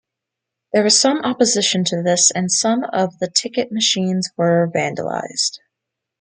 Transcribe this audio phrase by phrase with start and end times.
[0.73, 5.59] There was some opposition to this and some of the ticket machines were vandalised.